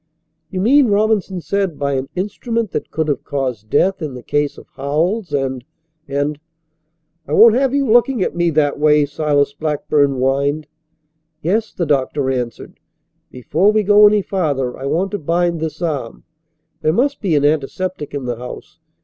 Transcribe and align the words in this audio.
"You 0.49 0.61
mean," 0.61 0.87
Robinson 0.87 1.41
said, 1.41 1.77
"by 1.77 1.93
an 1.93 2.09
instrument 2.15 2.71
that 2.71 2.89
could 2.89 3.07
have 3.07 3.23
caused 3.23 3.69
death 3.69 4.01
in 4.01 4.15
the 4.15 4.23
case 4.23 4.57
of 4.57 4.65
Howells 4.75 5.31
and 5.31 5.63
and" 6.07 6.39
"I 7.27 7.33
won't 7.33 7.53
have 7.53 7.75
you 7.75 7.85
looking 7.87 8.23
at 8.23 8.35
me 8.35 8.49
that 8.49 8.79
way," 8.79 9.05
Silas 9.05 9.53
Blackburn 9.53 10.13
whined. 10.13 10.65
"Yes," 11.43 11.71
the 11.71 11.85
doctor 11.85 12.31
answered. 12.31 12.79
"Before 13.29 13.71
we 13.71 13.83
go 13.83 14.07
any 14.07 14.23
farther 14.23 14.75
I 14.75 14.87
want 14.87 15.11
to 15.11 15.19
bind 15.19 15.59
this 15.59 15.83
arm. 15.83 16.23
There 16.81 16.93
must 16.93 17.21
be 17.21 17.35
an 17.35 17.45
antiseptic 17.45 18.15
in 18.15 18.25
the 18.25 18.37
house. 18.37 18.79